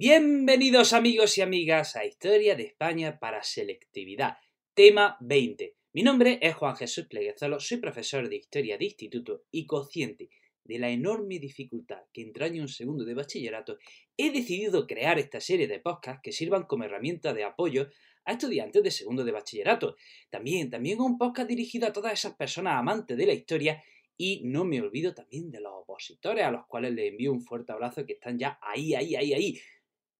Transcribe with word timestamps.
Bienvenidos 0.00 0.94
amigos 0.94 1.36
y 1.36 1.42
amigas 1.42 1.94
a 1.94 2.06
Historia 2.06 2.56
de 2.56 2.62
España 2.62 3.18
para 3.18 3.42
Selectividad, 3.42 4.38
tema 4.72 5.18
20. 5.20 5.76
Mi 5.92 6.02
nombre 6.02 6.38
es 6.40 6.54
Juan 6.54 6.74
Jesús 6.74 7.04
Pleguezolo, 7.04 7.60
soy 7.60 7.76
profesor 7.76 8.26
de 8.26 8.36
Historia 8.36 8.78
de 8.78 8.86
Instituto 8.86 9.42
y 9.50 9.66
consciente 9.66 10.30
de 10.64 10.78
la 10.78 10.88
enorme 10.88 11.38
dificultad 11.38 11.98
que 12.14 12.22
entraña 12.22 12.62
un 12.62 12.68
segundo 12.68 13.04
de 13.04 13.12
bachillerato, 13.12 13.76
he 14.16 14.30
decidido 14.30 14.86
crear 14.86 15.18
esta 15.18 15.38
serie 15.38 15.68
de 15.68 15.80
podcasts 15.80 16.22
que 16.22 16.32
sirvan 16.32 16.62
como 16.62 16.84
herramienta 16.84 17.34
de 17.34 17.44
apoyo 17.44 17.90
a 18.24 18.32
estudiantes 18.32 18.82
de 18.82 18.90
segundo 18.90 19.22
de 19.22 19.32
bachillerato. 19.32 19.96
También, 20.30 20.70
también 20.70 20.98
un 21.02 21.18
podcast 21.18 21.46
dirigido 21.46 21.86
a 21.86 21.92
todas 21.92 22.14
esas 22.14 22.36
personas 22.36 22.78
amantes 22.78 23.18
de 23.18 23.26
la 23.26 23.34
historia 23.34 23.82
y 24.16 24.40
no 24.44 24.64
me 24.64 24.80
olvido 24.80 25.12
también 25.12 25.50
de 25.50 25.60
los 25.60 25.72
opositores 25.74 26.42
a 26.42 26.50
los 26.50 26.66
cuales 26.66 26.94
les 26.94 27.10
envío 27.10 27.32
un 27.32 27.42
fuerte 27.42 27.72
abrazo 27.72 28.06
que 28.06 28.14
están 28.14 28.38
ya 28.38 28.58
ahí, 28.62 28.94
ahí, 28.94 29.14
ahí, 29.14 29.34
ahí 29.34 29.60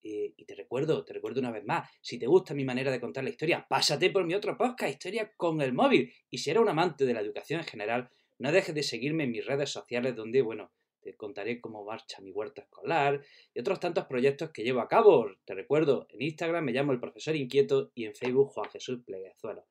eh, 0.03 0.33
y 0.37 0.45
te 0.45 0.55
recuerdo, 0.55 1.05
te 1.05 1.13
recuerdo 1.13 1.41
una 1.41 1.51
vez 1.51 1.65
más, 1.65 1.91
si 2.01 2.19
te 2.19 2.27
gusta 2.27 2.55
mi 2.55 2.65
manera 2.65 2.91
de 2.91 3.01
contar 3.01 3.25
la 3.25 3.31
historia, 3.31 3.67
pásate 3.69 4.11
por 4.11 4.25
mi 4.25 4.35
otro 4.35 4.57
podcast, 4.57 4.93
Historia 4.93 5.33
con 5.37 5.61
el 5.61 5.73
móvil. 5.73 6.13
Y 6.31 6.39
si 6.39 6.51
eres 6.51 6.63
un 6.63 6.69
amante 6.69 7.05
de 7.05 7.15
la 7.15 7.21
educación 7.21 7.61
en 7.61 7.67
general, 7.67 8.11
no 8.39 8.53
dejes 8.53 8.75
de 8.75 8.83
seguirme 8.83 9.25
en 9.25 9.33
mis 9.33 9.45
redes 9.45 9.71
sociales 9.71 10.17
donde, 10.17 10.43
bueno, 10.43 10.73
te 11.03 11.15
contaré 11.15 11.61
cómo 11.61 11.85
marcha 11.85 12.21
mi 12.21 12.31
huerta 12.31 12.63
escolar 12.63 13.23
y 13.55 13.61
otros 13.61 13.81
tantos 13.81 14.07
proyectos 14.07 14.51
que 14.51 14.63
llevo 14.63 14.81
a 14.81 14.89
cabo. 14.89 15.31
Te 15.45 15.55
recuerdo, 15.55 16.07
en 16.11 16.23
Instagram 16.23 16.65
me 16.65 16.73
llamo 16.73 16.93
el 16.93 17.01
profesor 17.01 17.37
inquieto 17.37 17.91
y 17.95 18.05
en 18.05 18.15
Facebook 18.15 18.51
Juan 18.51 18.71
Jesús 18.71 19.01
Pleguezuelo. 19.05 19.67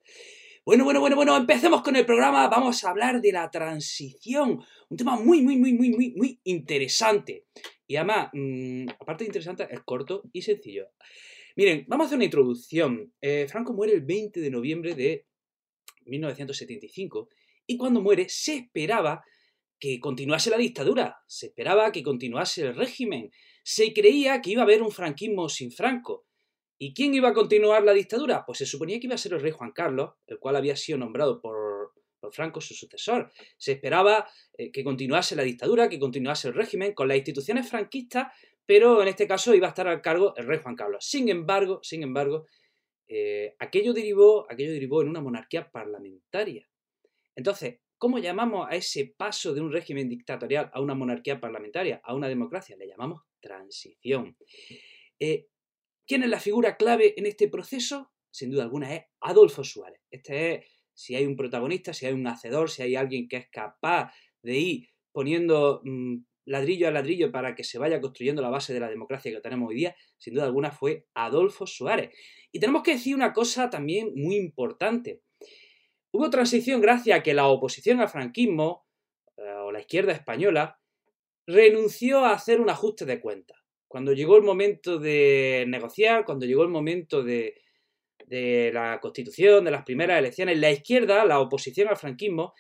Bueno, 0.66 0.84
bueno, 0.84 1.00
bueno, 1.00 1.16
bueno, 1.16 1.38
empecemos 1.38 1.82
con 1.82 1.96
el 1.96 2.06
programa. 2.06 2.48
Vamos 2.48 2.84
a 2.84 2.90
hablar 2.90 3.22
de 3.22 3.32
la 3.32 3.50
transición. 3.50 4.62
Un 4.90 4.98
tema 4.98 5.16
muy, 5.16 5.42
muy, 5.42 5.58
muy, 5.58 5.74
muy, 5.74 5.90
muy, 5.90 6.14
muy 6.16 6.40
interesante. 6.44 7.46
Y 7.88 7.96
además, 7.96 8.30
mm, 8.34 8.90
aparte 9.00 9.24
de 9.24 9.30
interesante, 9.30 9.68
es 9.72 9.80
corto 9.82 10.24
y 10.34 10.42
sencillo. 10.42 10.90
Miren, 11.56 11.86
vamos 11.88 12.06
a 12.06 12.08
hacer 12.08 12.18
una 12.18 12.26
introducción. 12.26 13.14
Eh, 13.22 13.48
Franco 13.50 13.74
muere 13.74 13.94
el 13.94 14.02
20 14.02 14.40
de 14.42 14.50
noviembre 14.52 14.96
de 14.96 15.26
1975 16.06 17.30
y 17.66 17.78
cuando 17.78 18.02
muere 18.02 18.28
se 18.30 18.56
esperaba 18.56 19.24
que 19.80 20.00
continuase 20.00 20.50
la 20.50 20.58
dictadura, 20.58 21.18
se 21.26 21.48
esperaba 21.48 21.92
que 21.92 22.04
continuase 22.04 22.62
el 22.64 22.76
régimen, 22.76 23.32
se 23.64 23.94
creía 23.94 24.42
que 24.42 24.52
iba 24.52 24.62
a 24.62 24.66
haber 24.66 24.84
un 24.84 24.92
franquismo 24.92 25.48
sin 25.48 25.72
Franco. 25.72 26.28
¿Y 26.80 26.94
quién 26.94 27.14
iba 27.14 27.30
a 27.30 27.34
continuar 27.34 27.84
la 27.84 27.94
dictadura? 27.94 28.44
Pues 28.46 28.58
se 28.58 28.66
suponía 28.66 29.00
que 29.00 29.06
iba 29.06 29.16
a 29.16 29.20
ser 29.20 29.34
el 29.34 29.42
rey 29.42 29.52
Juan 29.52 29.72
Carlos, 29.72 30.14
el 30.26 30.40
cual 30.40 30.56
había 30.56 30.76
sido 30.76 30.98
nombrado 30.98 31.42
por 31.42 31.70
por 32.20 32.34
Franco 32.34 32.62
su 32.62 32.74
sucesor. 32.74 33.32
Se 33.58 33.74
esperaba 33.74 34.28
eh, 34.58 34.72
que 34.72 34.84
continuase 34.84 35.36
la 35.36 35.44
dictadura, 35.44 35.90
que 35.90 36.00
continuase 36.00 36.50
el 36.50 36.54
régimen 36.54 36.94
con 36.94 37.08
las 37.08 37.18
instituciones 37.18 37.70
franquistas, 37.70 38.28
pero 38.66 39.02
en 39.02 39.08
este 39.08 39.28
caso 39.28 39.56
iba 39.56 39.68
a 39.68 39.70
estar 39.70 39.88
al 39.88 40.02
cargo 40.02 40.34
el 40.36 40.46
rey 40.46 40.60
Juan 40.62 40.76
Carlos. 40.76 41.06
Sin 41.06 41.30
embargo, 41.30 41.80
sin 41.82 42.04
embargo, 42.04 42.46
eh, 43.08 43.56
aquello, 43.60 43.94
derivó, 43.94 44.46
aquello 44.52 44.72
derivó 44.72 45.02
en 45.02 45.10
una 45.10 45.22
monarquía 45.22 45.72
parlamentaria. 45.72 46.70
Entonces, 47.36 47.80
¿cómo 47.98 48.20
llamamos 48.20 48.68
a 48.70 48.76
ese 48.76 49.14
paso 49.18 49.54
de 49.54 49.62
un 49.62 49.72
régimen 49.72 50.10
dictatorial 50.10 50.70
a 50.74 50.82
una 50.82 50.94
monarquía 50.94 51.40
parlamentaria, 51.40 52.02
a 52.04 52.14
una 52.14 52.28
democracia? 52.28 52.76
Le 52.78 52.88
llamamos 52.88 53.24
transición. 53.40 54.38
Eh, 55.20 55.48
¿Quién 56.10 56.24
es 56.24 56.30
la 56.32 56.40
figura 56.40 56.76
clave 56.76 57.14
en 57.18 57.28
este 57.28 57.50
proceso? 57.50 58.12
Sin 58.32 58.50
duda 58.50 58.64
alguna 58.64 58.96
es 58.96 59.04
Adolfo 59.22 59.64
Suárez. 59.64 60.02
Este 60.10 60.56
es 60.56 60.66
si 60.92 61.14
hay 61.14 61.24
un 61.28 61.36
protagonista, 61.36 61.94
si 61.94 62.08
hay 62.08 62.14
un 62.14 62.26
hacedor, 62.26 62.72
si 62.72 62.82
hay 62.82 62.96
alguien 62.96 63.28
que 63.28 63.38
es 63.38 63.48
capaz 63.52 64.12
de 64.42 64.58
ir 64.58 64.90
poniendo 65.12 65.82
mm, 65.84 66.16
ladrillo 66.46 66.88
a 66.88 66.92
ladrillo 66.92 67.32
para 67.32 67.54
que 67.54 67.64
se 67.64 67.78
vaya 67.78 68.02
construyendo 68.02 68.42
la 68.42 68.50
base 68.50 68.74
de 68.74 68.80
la 68.80 68.90
democracia 68.90 69.32
que 69.32 69.40
tenemos 69.40 69.70
hoy 69.70 69.76
día, 69.76 69.96
sin 70.18 70.34
duda 70.34 70.46
alguna 70.46 70.72
fue 70.72 71.06
Adolfo 71.14 71.68
Suárez. 71.68 72.10
Y 72.52 72.60
tenemos 72.60 72.82
que 72.82 72.94
decir 72.94 73.14
una 73.14 73.32
cosa 73.32 73.70
también 73.70 74.12
muy 74.16 74.36
importante. 74.36 75.22
Hubo 76.12 76.32
transición 76.32 76.82
gracias 76.82 77.20
a 77.20 77.22
que 77.22 77.36
la 77.36 77.46
oposición 77.46 78.00
al 78.00 78.10
franquismo, 78.10 78.88
eh, 79.38 79.44
o 79.44 79.72
la 79.72 79.82
izquierda 79.82 80.14
española, 80.14 80.82
renunció 81.46 82.26
a 82.26 82.34
hacer 82.34 82.62
un 82.62 82.72
ajuste 82.72 83.06
de 83.06 83.22
cuentas. 83.22 83.59
Cuando 83.90 84.14
llegó 84.14 84.38
el 84.38 84.44
momento 84.44 85.00
de 85.00 85.66
negociar, 85.68 86.24
cuando 86.24 86.46
llegó 86.46 86.64
el 86.64 86.70
momento 86.70 87.24
de, 87.24 87.56
de 88.28 88.72
la 88.72 89.00
Constitución, 89.02 89.66
de 89.66 89.72
las 89.72 89.84
primeras 89.84 90.20
elecciones, 90.20 90.58
la 90.60 90.72
izquierda, 90.72 91.26
la 91.26 91.40
oposición 91.42 91.90
al 91.90 91.98
franquismo, 91.98 92.54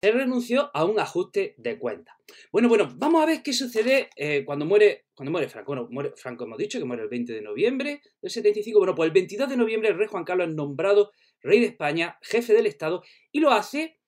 se 0.00 0.12
renunció 0.12 0.70
a 0.74 0.84
un 0.84 1.00
ajuste 1.00 1.54
de 1.58 1.78
cuentas. 1.78 2.14
Bueno, 2.52 2.68
bueno, 2.68 2.88
vamos 2.96 3.22
a 3.22 3.26
ver 3.26 3.42
qué 3.42 3.52
sucede 3.52 4.10
eh, 4.14 4.44
cuando, 4.44 4.64
muere, 4.64 5.06
cuando 5.14 5.32
muere 5.32 5.48
Franco. 5.48 5.72
Bueno, 5.72 5.88
muere, 5.90 6.12
Franco 6.16 6.44
hemos 6.44 6.58
dicho 6.58 6.78
que 6.78 6.84
muere 6.84 7.02
el 7.02 7.08
20 7.08 7.32
de 7.32 7.42
noviembre 7.42 8.02
del 8.22 8.30
75. 8.30 8.78
Bueno, 8.78 8.94
pues 8.94 9.08
el 9.08 9.12
22 9.12 9.48
de 9.48 9.56
noviembre 9.56 9.90
el 9.90 9.98
rey 9.98 10.06
Juan 10.06 10.24
Carlos 10.24 10.48
es 10.48 10.54
nombrado 10.54 11.10
rey 11.42 11.58
de 11.58 11.66
España, 11.66 12.16
jefe 12.22 12.54
del 12.54 12.66
Estado, 12.66 13.02
y 13.32 13.40
lo 13.40 13.50
hace 13.50 13.98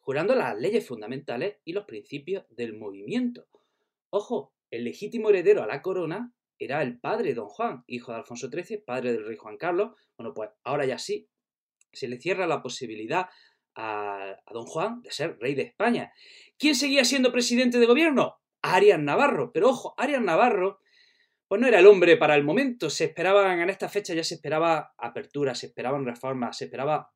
jurando 0.00 0.34
las 0.34 0.58
leyes 0.58 0.86
fundamentales 0.86 1.56
y 1.64 1.72
los 1.72 1.84
principios 1.84 2.44
del 2.50 2.74
movimiento. 2.74 3.46
Ojo, 4.10 4.54
el 4.70 4.84
legítimo 4.84 5.30
heredero 5.30 5.62
a 5.62 5.66
la 5.66 5.82
corona 5.82 6.32
era 6.58 6.82
el 6.82 6.98
padre 6.98 7.34
don 7.34 7.48
Juan, 7.48 7.84
hijo 7.86 8.12
de 8.12 8.18
Alfonso 8.18 8.48
XIII, 8.48 8.78
padre 8.78 9.12
del 9.12 9.26
rey 9.26 9.36
Juan 9.36 9.56
Carlos. 9.56 9.92
Bueno, 10.16 10.32
pues 10.34 10.50
ahora 10.62 10.86
ya 10.86 10.98
sí, 10.98 11.28
se 11.92 12.08
le 12.08 12.18
cierra 12.18 12.46
la 12.46 12.62
posibilidad 12.62 13.26
a, 13.74 14.36
don 14.52 14.66
Juan 14.66 15.02
de 15.02 15.10
ser 15.10 15.36
rey 15.40 15.54
de 15.54 15.62
España. 15.62 16.12
¿Quién 16.58 16.74
seguía 16.74 17.04
siendo 17.04 17.32
presidente 17.32 17.78
de 17.78 17.86
gobierno? 17.86 18.40
Arias 18.62 19.00
Navarro. 19.00 19.52
Pero 19.52 19.70
ojo, 19.70 19.94
Arias 19.96 20.22
Navarro, 20.22 20.80
pues 21.48 21.60
no 21.60 21.66
era 21.66 21.80
el 21.80 21.86
hombre 21.86 22.16
para 22.16 22.36
el 22.36 22.44
momento. 22.44 22.88
Se 22.88 23.04
esperaban, 23.04 23.60
en 23.60 23.70
esta 23.70 23.88
fecha 23.88 24.14
ya 24.14 24.24
se 24.24 24.36
esperaba 24.36 24.94
apertura, 24.96 25.54
se 25.54 25.66
esperaban 25.66 26.04
reformas, 26.04 26.56
se 26.56 26.66
esperaba 26.66 27.12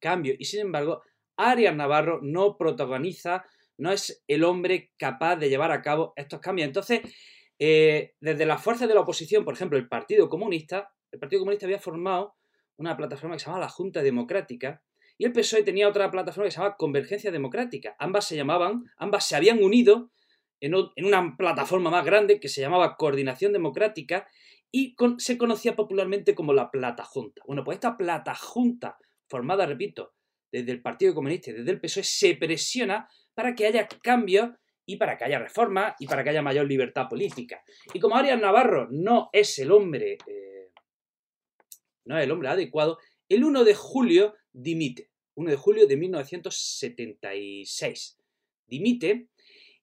cambio. 0.00 0.34
Y 0.38 0.46
sin 0.46 0.60
embargo, 0.60 1.02
Arias 1.36 1.74
Navarro 1.74 2.20
no 2.22 2.56
protagoniza, 2.56 3.44
no 3.76 3.92
es 3.92 4.22
el 4.28 4.44
hombre 4.44 4.92
capaz 4.96 5.36
de 5.36 5.48
llevar 5.48 5.70
a 5.72 5.82
cabo 5.82 6.12
estos 6.16 6.40
cambios. 6.40 6.66
Entonces, 6.66 7.00
eh, 7.58 8.14
desde 8.20 8.46
las 8.46 8.62
fuerzas 8.62 8.88
de 8.88 8.94
la 8.94 9.00
oposición, 9.00 9.44
por 9.44 9.54
ejemplo, 9.54 9.78
el 9.78 9.88
Partido 9.88 10.28
Comunista, 10.28 10.92
el 11.12 11.18
Partido 11.18 11.40
Comunista 11.40 11.66
había 11.66 11.78
formado 11.78 12.34
una 12.76 12.96
plataforma 12.96 13.36
que 13.36 13.40
se 13.40 13.46
llamaba 13.46 13.66
la 13.66 13.70
Junta 13.70 14.02
Democrática 14.02 14.82
y 15.16 15.24
el 15.26 15.32
PSOE 15.32 15.62
tenía 15.62 15.88
otra 15.88 16.10
plataforma 16.10 16.46
que 16.46 16.50
se 16.50 16.56
llamaba 16.58 16.76
Convergencia 16.76 17.30
Democrática. 17.30 17.94
Ambas 17.98 18.26
se 18.26 18.36
llamaban, 18.36 18.84
ambas 18.96 19.26
se 19.26 19.36
habían 19.36 19.62
unido 19.62 20.10
en, 20.60 20.74
una 20.74 21.36
plataforma 21.36 21.90
más 21.90 22.04
grande 22.04 22.40
que 22.40 22.48
se 22.48 22.60
llamaba 22.60 22.96
Coordinación 22.96 23.52
Democrática 23.52 24.26
y 24.72 24.96
se 25.18 25.38
conocía 25.38 25.76
popularmente 25.76 26.34
como 26.34 26.52
la 26.52 26.70
Plata 26.70 27.04
Junta. 27.04 27.42
Bueno, 27.46 27.62
pues 27.62 27.76
esta 27.76 27.96
Plata 27.96 28.34
Junta, 28.34 28.98
formada, 29.28 29.66
repito, 29.66 30.14
desde 30.54 30.72
el 30.72 30.82
Partido 30.82 31.14
Comunista 31.14 31.50
y 31.50 31.54
desde 31.54 31.72
el 31.72 31.80
PSOE, 31.80 32.04
se 32.04 32.36
presiona 32.36 33.08
para 33.34 33.56
que 33.56 33.66
haya 33.66 33.88
cambios 33.88 34.50
y 34.86 34.96
para 34.96 35.18
que 35.18 35.24
haya 35.24 35.40
reforma 35.40 35.96
y 35.98 36.06
para 36.06 36.22
que 36.22 36.30
haya 36.30 36.42
mayor 36.42 36.68
libertad 36.68 37.08
política. 37.08 37.64
Y 37.92 37.98
como 37.98 38.14
Arias 38.16 38.40
Navarro 38.40 38.86
no 38.90 39.30
es 39.32 39.58
el 39.58 39.72
hombre, 39.72 40.16
eh, 40.26 40.70
no 42.04 42.16
es 42.16 42.22
el 42.24 42.30
hombre 42.30 42.50
adecuado, 42.50 42.98
el 43.28 43.42
1 43.42 43.64
de 43.64 43.74
julio 43.74 44.34
dimite. 44.52 45.10
1 45.34 45.50
de 45.50 45.56
julio 45.56 45.88
de 45.88 45.96
1976. 45.96 48.18
Dimite 48.66 49.30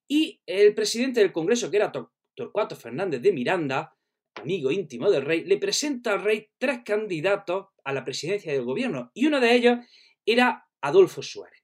y 0.08 0.42
el 0.46 0.74
presidente 0.74 1.20
del 1.20 1.34
Congreso, 1.34 1.70
que 1.70 1.76
era 1.78 1.92
Torcuato 2.34 2.78
Fernández 2.78 3.22
de 3.22 3.34
Miranda, 3.34 3.98
amigo 4.36 4.72
íntimo 4.72 5.12
del 5.12 5.24
rey, 5.24 5.44
le 5.44 5.58
presenta 5.58 6.14
al 6.14 6.24
rey 6.24 6.48
tres 6.58 6.80
candidatos 6.86 7.68
a 7.84 7.92
la 7.92 8.06
presidencia 8.06 8.54
del 8.54 8.64
gobierno 8.64 9.12
y 9.14 9.26
uno 9.26 9.40
de 9.40 9.54
ellos 9.54 9.80
era 10.26 10.68
Adolfo 10.82 11.22
Suárez. 11.22 11.62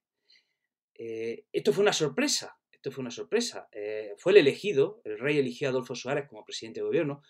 Eh, 0.96 1.46
esto 1.52 1.74
fue 1.74 1.84
una 1.84 1.94
sorpresa, 1.94 2.58
esto 2.72 2.92
fue 2.92 3.02
una 3.02 3.12
sorpresa. 3.12 3.68
Eh, 3.72 4.16
fue 4.18 4.32
el 4.32 4.40
elegido, 4.40 5.02
el 5.04 5.20
rey 5.20 5.38
eligió 5.38 5.68
a 5.68 5.72
Adolfo 5.72 5.96
Suárez 5.96 6.26
como 6.28 6.44
presidente 6.44 6.80
de 6.80 6.86
gobierno. 6.86 7.22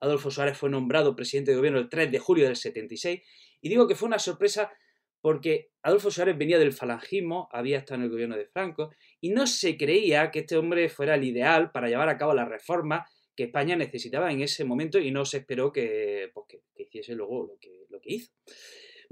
Adolfo 0.00 0.30
Suárez 0.30 0.58
fue 0.58 0.70
nombrado 0.70 1.14
presidente 1.14 1.52
de 1.52 1.56
gobierno 1.56 1.78
el 1.78 1.88
3 1.88 2.10
de 2.10 2.18
julio 2.18 2.46
del 2.46 2.56
76. 2.56 3.20
Y 3.60 3.68
digo 3.68 3.86
que 3.86 3.94
fue 3.94 4.08
una 4.08 4.18
sorpresa 4.18 4.72
porque 5.20 5.70
Adolfo 5.82 6.10
Suárez 6.10 6.36
venía 6.36 6.58
del 6.58 6.72
falangismo, 6.72 7.48
había 7.52 7.78
estado 7.78 8.00
en 8.00 8.04
el 8.06 8.10
gobierno 8.10 8.36
de 8.36 8.46
Franco, 8.46 8.90
y 9.20 9.30
no 9.30 9.46
se 9.46 9.76
creía 9.76 10.32
que 10.32 10.40
este 10.40 10.56
hombre 10.56 10.88
fuera 10.88 11.14
el 11.14 11.22
ideal 11.22 11.70
para 11.70 11.88
llevar 11.88 12.08
a 12.08 12.18
cabo 12.18 12.34
la 12.34 12.44
reforma 12.44 13.06
que 13.36 13.44
España 13.44 13.76
necesitaba 13.76 14.32
en 14.32 14.42
ese 14.42 14.64
momento 14.64 14.98
y 14.98 15.12
no 15.12 15.24
se 15.24 15.38
esperó 15.38 15.72
que, 15.72 16.30
pues, 16.34 16.46
hiciese 16.76 17.14
luego 17.14 17.46
lo 17.46 17.58
que, 17.60 17.86
lo 17.88 18.00
que 18.00 18.14
hizo. 18.14 18.32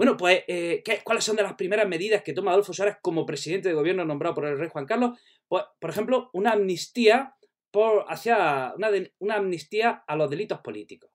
Bueno, 0.00 0.17
pues, 0.17 0.44
eh, 0.49 0.82
¿cuáles 1.05 1.23
son 1.23 1.37
de 1.37 1.43
las 1.43 1.56
primeras 1.56 1.87
medidas 1.87 2.23
que 2.23 2.32
toma 2.32 2.52
Adolfo 2.52 2.73
Suárez 2.73 2.97
como 3.02 3.26
presidente 3.26 3.69
de 3.69 3.75
gobierno 3.75 4.02
nombrado 4.02 4.35
por 4.35 4.47
el 4.47 4.58
rey 4.58 4.70
Juan 4.70 4.87
Carlos? 4.87 5.20
Pues, 5.47 5.62
por 5.79 5.91
ejemplo, 5.91 6.31
una 6.32 6.52
amnistía 6.52 7.35
por, 7.70 8.06
hacia 8.08 8.73
una, 9.19 9.35
amnistía 9.35 10.02
a 10.06 10.17
los 10.17 10.31
delitos 10.31 10.61
políticos. 10.61 11.11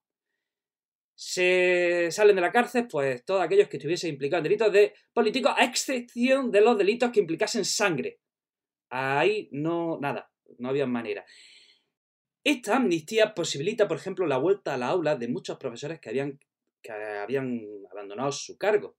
Se 1.15 2.09
salen 2.11 2.35
de 2.35 2.43
la 2.43 2.51
cárcel, 2.51 2.87
pues, 2.87 3.25
todos 3.25 3.41
aquellos 3.41 3.69
que 3.69 3.77
estuviesen 3.77 4.11
implicados 4.11 4.41
en 4.41 4.51
delitos 4.51 4.71
de 4.71 4.93
políticos, 5.13 5.53
a 5.57 5.65
excepción 5.65 6.51
de 6.51 6.61
los 6.61 6.77
delitos 6.77 7.09
que 7.09 7.21
implicasen 7.21 7.65
sangre. 7.65 8.19
Ahí 8.91 9.49
no, 9.51 9.97
nada, 9.99 10.31
no 10.59 10.69
había 10.69 10.85
manera. 10.85 11.25
Esta 12.43 12.75
amnistía 12.75 13.33
posibilita, 13.33 13.87
por 13.87 13.97
ejemplo, 13.97 14.27
la 14.27 14.37
vuelta 14.37 14.75
a 14.75 14.77
la 14.77 14.89
aula 14.89 15.15
de 15.15 15.27
muchos 15.27 15.57
profesores 15.57 15.99
que 15.99 16.09
habían, 16.09 16.39
que 16.85 16.91
habían 16.91 17.61
abandonado 17.91 18.31
su 18.31 18.57
cargo. 18.57 18.97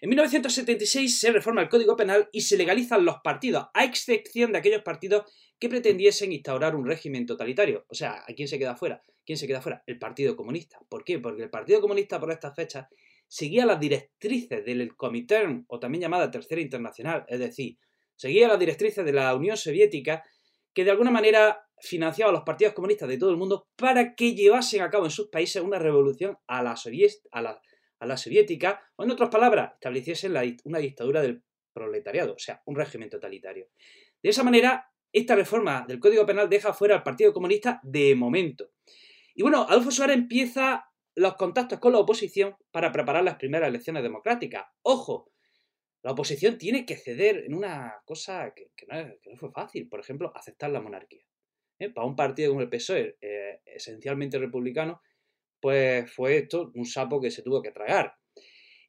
En 0.00 0.08
1976 0.08 1.20
se 1.20 1.30
reforma 1.30 1.62
el 1.62 1.68
Código 1.68 1.96
Penal 1.96 2.28
y 2.32 2.40
se 2.40 2.56
legalizan 2.56 3.04
los 3.04 3.18
partidos, 3.22 3.66
a 3.74 3.84
excepción 3.84 4.52
de 4.52 4.58
aquellos 4.58 4.82
partidos 4.82 5.30
que 5.58 5.68
pretendiesen 5.68 6.32
instaurar 6.32 6.74
un 6.74 6.86
régimen 6.86 7.26
totalitario. 7.26 7.84
O 7.88 7.94
sea, 7.94 8.24
¿a 8.26 8.34
quién 8.34 8.48
se 8.48 8.58
queda 8.58 8.76
fuera? 8.76 9.02
¿Quién 9.24 9.38
se 9.38 9.46
queda 9.46 9.60
fuera? 9.60 9.82
El 9.86 9.98
Partido 9.98 10.34
Comunista. 10.36 10.78
¿Por 10.88 11.04
qué? 11.04 11.18
Porque 11.18 11.42
el 11.42 11.50
Partido 11.50 11.80
Comunista 11.80 12.18
por 12.18 12.32
estas 12.32 12.56
fechas 12.56 12.88
seguía 13.28 13.66
las 13.66 13.78
directrices 13.78 14.64
del 14.64 14.96
Comité, 14.96 15.44
o 15.68 15.78
también 15.78 16.02
llamada 16.02 16.30
Tercera 16.30 16.60
Internacional, 16.60 17.24
es 17.28 17.38
decir, 17.38 17.78
seguía 18.16 18.48
las 18.48 18.58
directrices 18.58 19.04
de 19.04 19.12
la 19.12 19.34
Unión 19.34 19.56
Soviética 19.56 20.24
que 20.72 20.84
de 20.84 20.90
alguna 20.90 21.10
manera 21.10 21.67
financiaba 21.80 22.30
a 22.30 22.32
los 22.32 22.42
partidos 22.42 22.74
comunistas 22.74 23.08
de 23.08 23.18
todo 23.18 23.30
el 23.30 23.36
mundo 23.36 23.66
para 23.76 24.14
que 24.14 24.34
llevasen 24.34 24.82
a 24.82 24.90
cabo 24.90 25.04
en 25.04 25.10
sus 25.10 25.28
países 25.28 25.62
una 25.62 25.78
revolución 25.78 26.38
a 26.46 26.62
la, 26.62 26.76
soviética, 28.16 28.82
o 28.96 29.04
en 29.04 29.10
otras 29.10 29.30
palabras, 29.30 29.72
estableciesen 29.74 30.34
una 30.64 30.78
dictadura 30.78 31.22
del 31.22 31.42
proletariado, 31.72 32.34
o 32.34 32.38
sea, 32.38 32.62
un 32.66 32.76
régimen 32.76 33.10
totalitario. 33.10 33.68
De 34.22 34.30
esa 34.30 34.42
manera, 34.42 34.90
esta 35.12 35.36
reforma 35.36 35.84
del 35.86 36.00
Código 36.00 36.26
Penal 36.26 36.48
deja 36.48 36.72
fuera 36.72 36.96
al 36.96 37.02
Partido 37.02 37.32
Comunista 37.32 37.80
de 37.82 38.14
momento. 38.14 38.70
Y 39.34 39.42
bueno, 39.42 39.62
Adolfo 39.68 39.90
Suárez 39.90 40.16
empieza 40.16 40.90
los 41.14 41.34
contactos 41.34 41.78
con 41.78 41.92
la 41.92 41.98
oposición 41.98 42.56
para 42.70 42.92
preparar 42.92 43.24
las 43.24 43.36
primeras 43.36 43.68
elecciones 43.68 44.02
democráticas. 44.02 44.66
Ojo, 44.82 45.30
la 46.02 46.12
oposición 46.12 46.58
tiene 46.58 46.86
que 46.86 46.96
ceder 46.96 47.44
en 47.44 47.54
una 47.54 48.00
cosa 48.04 48.52
que, 48.54 48.70
no, 48.86 49.36
fue 49.36 49.50
fácil, 49.50 49.88
por 49.88 50.00
ejemplo, 50.00 50.32
aceptar 50.34 50.70
la 50.70 50.80
monarquía. 50.80 51.24
¿Eh? 51.78 51.90
Para 51.90 52.06
un 52.06 52.16
partido 52.16 52.50
como 52.50 52.62
el 52.62 52.68
PSOE, 52.68 53.16
eh, 53.20 53.60
esencialmente 53.64 54.38
republicano, 54.38 55.02
pues 55.60 56.10
fue 56.10 56.38
esto 56.38 56.70
un 56.74 56.86
sapo 56.86 57.20
que 57.20 57.30
se 57.30 57.42
tuvo 57.42 57.62
que 57.62 57.70
tragar. 57.70 58.14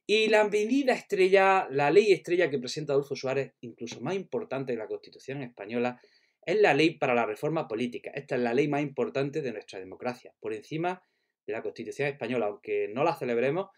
Y 0.06 0.28
la 0.28 0.44
medida 0.44 0.92
estrella, 0.92 1.68
la 1.70 1.90
ley 1.90 2.12
estrella 2.12 2.50
que 2.50 2.58
presenta 2.58 2.92
Adolfo 2.92 3.14
Suárez, 3.14 3.54
incluso 3.60 4.00
más 4.00 4.16
importante 4.16 4.72
de 4.72 4.78
la 4.78 4.88
Constitución 4.88 5.42
española, 5.42 6.00
es 6.44 6.60
la 6.60 6.74
ley 6.74 6.98
para 6.98 7.14
la 7.14 7.26
reforma 7.26 7.68
política. 7.68 8.10
Esta 8.14 8.34
es 8.34 8.40
la 8.40 8.54
ley 8.54 8.66
más 8.66 8.82
importante 8.82 9.40
de 9.40 9.52
nuestra 9.52 9.78
democracia, 9.78 10.34
por 10.40 10.52
encima 10.52 11.02
de 11.46 11.52
la 11.52 11.62
Constitución 11.62 12.08
española, 12.08 12.46
aunque 12.46 12.88
no 12.88 13.04
la 13.04 13.14
celebremos, 13.14 13.68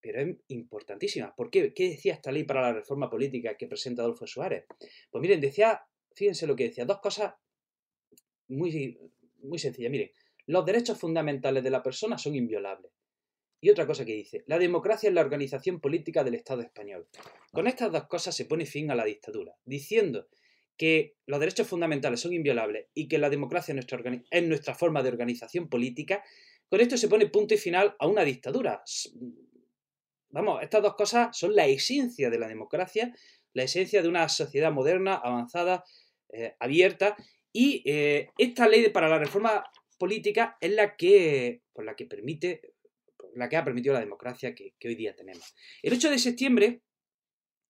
pero 0.00 0.20
es 0.20 0.36
importantísima. 0.48 1.34
¿Por 1.34 1.50
qué? 1.50 1.74
¿Qué 1.74 1.90
decía 1.90 2.14
esta 2.14 2.30
ley 2.30 2.44
para 2.44 2.62
la 2.62 2.72
reforma 2.72 3.10
política 3.10 3.56
que 3.56 3.66
presenta 3.66 4.02
Adolfo 4.02 4.26
Suárez? 4.26 4.66
Pues 5.10 5.20
miren, 5.20 5.40
decía, 5.40 5.82
fíjense 6.14 6.46
lo 6.46 6.56
que 6.56 6.68
decía, 6.68 6.84
dos 6.84 7.00
cosas 7.00 7.34
muy, 8.50 8.98
muy 9.42 9.58
sencillas. 9.58 9.90
Miren, 9.90 10.10
los 10.46 10.66
derechos 10.66 10.98
fundamentales 10.98 11.62
de 11.62 11.70
la 11.70 11.82
persona 11.82 12.18
son 12.18 12.34
inviolables. 12.34 12.92
Y 13.62 13.68
otra 13.68 13.86
cosa 13.86 14.04
que 14.04 14.14
dice, 14.14 14.42
la 14.46 14.58
democracia 14.58 15.08
es 15.08 15.14
la 15.14 15.20
organización 15.20 15.80
política 15.80 16.24
del 16.24 16.34
Estado 16.34 16.62
español. 16.62 17.06
Con 17.52 17.66
estas 17.66 17.92
dos 17.92 18.06
cosas 18.06 18.34
se 18.34 18.46
pone 18.46 18.64
fin 18.64 18.90
a 18.90 18.94
la 18.94 19.04
dictadura, 19.04 19.54
diciendo 19.64 20.28
que 20.78 21.16
los 21.26 21.38
derechos 21.38 21.66
fundamentales 21.66 22.20
son 22.20 22.32
inviolables 22.32 22.86
y 22.94 23.06
que 23.06 23.18
la 23.18 23.28
democracia 23.28 23.74
es 23.74 24.42
nuestra, 24.44 24.74
forma 24.74 25.02
de 25.02 25.10
organización 25.10 25.68
política, 25.68 26.24
con 26.70 26.80
esto 26.80 26.96
se 26.96 27.08
pone 27.08 27.26
punto 27.26 27.52
y 27.52 27.58
final 27.58 27.96
a 27.98 28.06
una 28.06 28.24
dictadura. 28.24 28.82
Vamos, 30.30 30.62
estas 30.62 30.82
dos 30.82 30.94
cosas 30.94 31.36
son 31.36 31.54
la 31.54 31.66
esencia 31.66 32.30
de 32.30 32.38
la 32.38 32.48
democracia, 32.48 33.14
la 33.52 33.64
esencia 33.64 34.00
de 34.00 34.08
una 34.08 34.26
sociedad 34.30 34.72
moderna, 34.72 35.16
avanzada, 35.16 35.84
eh, 36.30 36.54
abierta, 36.58 37.14
y 37.52 37.82
eh, 37.84 38.30
esta 38.38 38.68
ley 38.68 38.88
para 38.90 39.08
la 39.08 39.18
reforma 39.18 39.64
política 39.98 40.56
es 40.60 40.72
la 40.72 40.96
que, 40.96 41.62
por 41.72 41.84
la 41.84 41.96
que 41.96 42.06
permite, 42.06 42.74
la 43.34 43.48
que 43.48 43.56
ha 43.56 43.64
permitido 43.64 43.94
la 43.94 44.00
democracia 44.00 44.54
que, 44.54 44.74
hoy 44.84 44.94
día 44.94 45.14
tenemos. 45.14 45.54
El 45.82 45.92
8 45.92 46.10
de 46.10 46.18
septiembre 46.18 46.82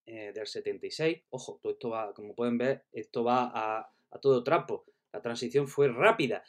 eh, 0.07 0.33
del 0.35 0.47
76, 0.47 1.23
ojo, 1.31 1.61
esto 1.65 1.91
va, 1.91 2.13
como 2.15 2.35
pueden 2.35 2.59
ver, 2.59 2.85
esto 2.93 3.25
va 3.25 3.51
a, 3.53 3.93
todo 4.21 4.45
trapo. 4.45 4.85
La 5.13 5.23
transición 5.23 5.67
fue 5.67 5.89
rápida. 5.89 6.45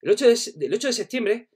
El 0.00 0.10
8 0.10 0.26
de, 0.56 0.74
8 0.74 0.86
de 0.88 0.92
septiembre, 0.92 1.48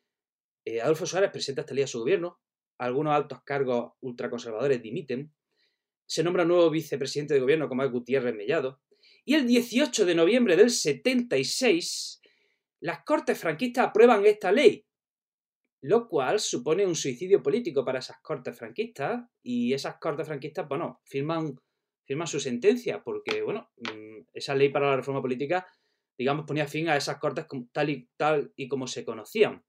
eh, 0.65 0.81
Adolfo 0.81 1.07
Suárez 1.07 1.31
presenta 1.31 1.63
esta 1.63 1.75
ley 1.75 1.85
a 1.85 1.89
su 1.89 2.01
gobierno, 2.01 2.39
algunos 2.79 3.15
altos 3.15 3.43
cargos 3.43 3.93
ultraconservadores 4.01 4.83
dimiten, 4.83 5.33
se 6.07 6.23
nombra 6.23 6.45
nuevo 6.45 6.69
vicepresidente 6.71 7.35
de 7.35 7.41
gobierno 7.41 7.69
como 7.69 7.83
es 7.83 7.91
Gutiérrez 7.91 8.35
Mellado, 8.35 8.81
y 9.25 9.35
el 9.35 9.47
18 9.47 10.05
de 10.05 10.15
noviembre 10.15 10.57
del 10.57 10.71
76 10.71 12.21
las 12.81 13.03
Cortes 13.03 13.39
franquistas 13.39 13.89
aprueban 13.89 14.27
esta 14.27 14.53
ley, 14.53 14.85
lo 15.81 16.07
cual 16.07 16.39
supone 16.39 16.87
un 16.87 16.95
suicidio 16.95 17.43
político 17.43 17.83
para 17.83 18.01
esas 18.01 18.21
Cortes 18.21 18.59
franquistas 18.59 19.27
y 19.43 19.73
esas 19.73 19.97
Cortes 19.99 20.27
franquistas, 20.27 20.69
bueno, 20.69 21.01
firman, 21.05 21.59
firman 22.05 22.27
su 22.27 22.39
sentencia 22.41 23.03
porque, 23.03 23.41
bueno, 23.41 23.71
mm, 23.77 24.27
esa 24.35 24.55
ley 24.55 24.69
para 24.69 24.91
la 24.91 24.97
reforma 24.97 25.23
política, 25.23 25.67
digamos, 26.19 26.45
ponía 26.47 26.67
fin 26.67 26.91
a 26.91 26.97
esas 26.97 27.19
Cortes 27.19 27.47
tal 27.73 27.89
y, 27.89 28.09
tal 28.19 28.53
y 28.55 28.69
como 28.69 28.87
se 28.87 29.05
conocían. 29.05 29.65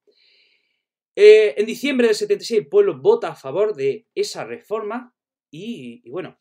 Eh, 1.16 1.56
en 1.56 1.66
diciembre 1.66 2.08
del 2.08 2.18
76 2.18 2.60
el 2.60 2.68
pueblo 2.68 3.00
vota 3.00 3.30
a 3.30 3.36
favor 3.36 3.74
de 3.74 4.10
esa 4.14 4.44
reforma 4.44 5.16
y, 5.50 6.02
y 6.04 6.10
bueno, 6.10 6.38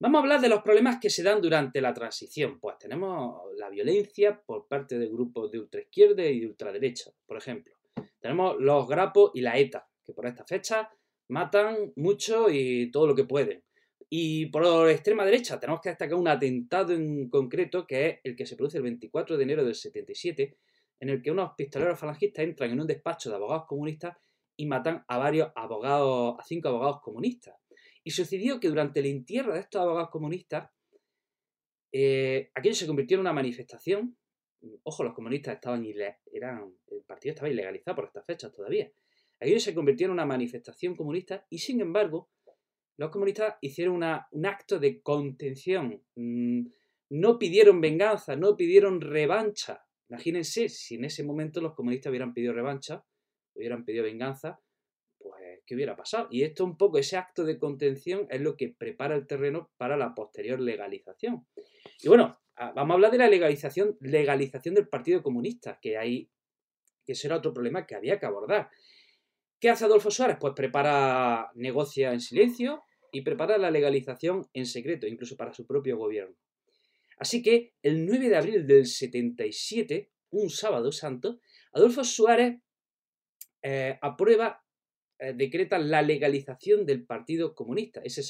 Vamos 0.00 0.20
a 0.20 0.22
hablar 0.22 0.40
de 0.40 0.48
los 0.48 0.62
problemas 0.62 1.00
que 1.00 1.10
se 1.10 1.24
dan 1.24 1.42
durante 1.42 1.80
la 1.80 1.92
transición. 1.92 2.60
Pues 2.60 2.78
tenemos 2.78 3.52
la 3.56 3.68
violencia 3.68 4.40
por 4.40 4.68
parte 4.68 4.96
de 4.96 5.08
grupos 5.08 5.50
de 5.50 5.58
ultraizquierda 5.58 6.24
y 6.24 6.38
de 6.38 6.46
ultraderecha, 6.46 7.10
por 7.26 7.36
ejemplo. 7.36 7.74
Tenemos 8.20 8.54
los 8.60 8.86
grapos 8.86 9.32
y 9.34 9.40
la 9.40 9.58
ETA, 9.58 9.88
que 10.04 10.12
por 10.12 10.26
esta 10.26 10.44
fecha 10.44 10.88
matan 11.26 11.92
mucho 11.96 12.48
y 12.48 12.92
todo 12.92 13.08
lo 13.08 13.14
que 13.16 13.24
pueden. 13.24 13.64
Y 14.08 14.46
por 14.46 14.64
la 14.64 14.92
extrema 14.92 15.24
derecha 15.24 15.58
tenemos 15.58 15.80
que 15.80 15.88
destacar 15.88 16.16
un 16.16 16.28
atentado 16.28 16.92
en 16.92 17.28
concreto 17.28 17.84
que 17.84 18.08
es 18.08 18.18
el 18.22 18.36
que 18.36 18.46
se 18.46 18.54
produce 18.54 18.76
el 18.76 18.84
24 18.84 19.36
de 19.36 19.42
enero 19.42 19.64
del 19.64 19.74
77, 19.74 20.56
en 21.00 21.08
el 21.08 21.20
que 21.20 21.32
unos 21.32 21.54
pistoleros 21.56 21.98
falangistas 21.98 22.44
entran 22.44 22.70
en 22.70 22.80
un 22.80 22.86
despacho 22.86 23.30
de 23.30 23.36
abogados 23.36 23.66
comunistas 23.66 24.16
y 24.56 24.66
matan 24.66 25.04
a 25.08 25.18
varios 25.18 25.50
abogados, 25.56 26.36
a 26.38 26.44
cinco 26.44 26.68
abogados 26.68 27.00
comunistas. 27.00 27.56
Y 28.08 28.10
sucedió 28.10 28.58
que 28.58 28.68
durante 28.68 29.00
el 29.00 29.06
entierro 29.06 29.52
de 29.52 29.60
estos 29.60 29.82
abogados 29.82 30.08
comunistas, 30.08 30.70
eh, 31.92 32.50
aquello 32.54 32.74
se 32.74 32.86
convirtió 32.86 33.16
en 33.16 33.20
una 33.20 33.34
manifestación. 33.34 34.16
Ojo, 34.82 35.04
los 35.04 35.12
comunistas 35.12 35.56
estaban 35.56 35.84
eran, 36.32 36.72
el 36.86 37.02
partido 37.02 37.34
estaba 37.34 37.50
ilegalizado 37.50 37.96
por 37.96 38.06
estas 38.06 38.24
fechas 38.24 38.50
todavía. 38.50 38.90
Aquello 39.38 39.60
se 39.60 39.74
convirtió 39.74 40.06
en 40.06 40.12
una 40.12 40.24
manifestación 40.24 40.96
comunista 40.96 41.44
y 41.50 41.58
sin 41.58 41.82
embargo, 41.82 42.30
los 42.96 43.10
comunistas 43.10 43.56
hicieron 43.60 43.96
un 43.96 44.46
acto 44.46 44.78
de 44.78 45.02
contención. 45.02 46.02
Mm, 46.14 46.62
no 47.10 47.38
pidieron 47.38 47.82
venganza, 47.82 48.36
no 48.36 48.56
pidieron 48.56 49.02
revancha. 49.02 49.84
Imagínense 50.08 50.70
si 50.70 50.94
en 50.94 51.04
ese 51.04 51.24
momento 51.24 51.60
los 51.60 51.74
comunistas 51.74 52.08
hubieran 52.08 52.32
pedido 52.32 52.54
revancha, 52.54 53.04
hubieran 53.52 53.84
pedido 53.84 54.04
venganza, 54.04 54.62
qué 55.68 55.74
hubiera 55.74 55.94
pasado. 55.94 56.28
Y 56.30 56.44
esto 56.44 56.64
un 56.64 56.78
poco, 56.78 56.96
ese 56.96 57.18
acto 57.18 57.44
de 57.44 57.58
contención 57.58 58.26
es 58.30 58.40
lo 58.40 58.56
que 58.56 58.70
prepara 58.70 59.14
el 59.14 59.26
terreno 59.26 59.70
para 59.76 59.98
la 59.98 60.14
posterior 60.14 60.58
legalización. 60.58 61.46
Y 62.00 62.08
bueno, 62.08 62.40
vamos 62.56 62.90
a 62.90 62.94
hablar 62.94 63.12
de 63.12 63.18
la 63.18 63.28
legalización, 63.28 63.98
legalización 64.00 64.74
del 64.74 64.88
Partido 64.88 65.22
Comunista, 65.22 65.78
que 65.80 65.98
hay, 65.98 66.30
que 67.04 67.12
ese 67.12 67.26
era 67.26 67.36
otro 67.36 67.52
problema 67.52 67.86
que 67.86 67.94
había 67.94 68.18
que 68.18 68.24
abordar. 68.24 68.70
¿Qué 69.60 69.68
hace 69.68 69.84
Adolfo 69.84 70.10
Suárez? 70.10 70.38
Pues 70.40 70.54
prepara, 70.56 71.50
negocia 71.54 72.14
en 72.14 72.20
silencio 72.20 72.82
y 73.12 73.20
prepara 73.20 73.58
la 73.58 73.70
legalización 73.70 74.48
en 74.54 74.64
secreto, 74.64 75.06
incluso 75.06 75.36
para 75.36 75.52
su 75.52 75.66
propio 75.66 75.98
gobierno. 75.98 76.34
Así 77.18 77.42
que 77.42 77.74
el 77.82 78.06
9 78.06 78.30
de 78.30 78.36
abril 78.36 78.66
del 78.66 78.86
77, 78.86 80.10
un 80.30 80.48
sábado 80.48 80.92
santo, 80.92 81.40
Adolfo 81.72 82.04
Suárez 82.04 82.58
eh, 83.60 83.98
aprueba 84.00 84.64
eh, 85.18 85.32
decreta 85.34 85.78
la 85.78 86.02
legalización 86.02 86.86
del 86.86 87.04
Partido 87.04 87.54
Comunista. 87.54 88.00
Ese 88.04 88.22